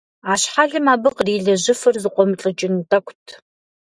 [0.31, 3.27] А щхьэлым абы кърилэжьыфыр зыкъуэмылӀыкӀын тӀэкӀут.